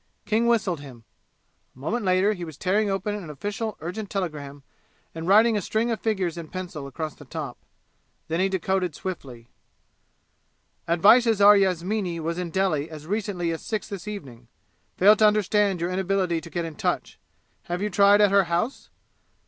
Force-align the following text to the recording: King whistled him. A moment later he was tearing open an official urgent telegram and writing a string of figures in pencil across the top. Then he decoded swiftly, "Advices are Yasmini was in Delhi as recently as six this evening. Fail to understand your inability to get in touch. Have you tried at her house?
King 0.25 0.47
whistled 0.47 0.79
him. 0.79 1.03
A 1.75 1.79
moment 1.79 2.03
later 2.03 2.33
he 2.33 2.43
was 2.43 2.57
tearing 2.57 2.89
open 2.89 3.13
an 3.13 3.29
official 3.29 3.77
urgent 3.81 4.09
telegram 4.09 4.63
and 5.13 5.27
writing 5.27 5.55
a 5.55 5.61
string 5.61 5.91
of 5.91 5.99
figures 5.99 6.39
in 6.39 6.47
pencil 6.47 6.87
across 6.87 7.13
the 7.13 7.23
top. 7.23 7.55
Then 8.27 8.39
he 8.39 8.49
decoded 8.49 8.95
swiftly, 8.95 9.47
"Advices 10.87 11.39
are 11.39 11.55
Yasmini 11.55 12.19
was 12.19 12.39
in 12.39 12.49
Delhi 12.49 12.89
as 12.89 13.05
recently 13.05 13.51
as 13.51 13.61
six 13.61 13.87
this 13.87 14.07
evening. 14.07 14.47
Fail 14.97 15.15
to 15.17 15.27
understand 15.27 15.79
your 15.81 15.91
inability 15.91 16.41
to 16.41 16.49
get 16.49 16.65
in 16.65 16.73
touch. 16.73 17.19
Have 17.65 17.79
you 17.83 17.91
tried 17.91 18.21
at 18.21 18.31
her 18.31 18.45
house? 18.45 18.89